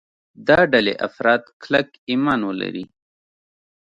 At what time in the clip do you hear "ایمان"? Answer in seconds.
2.09-2.39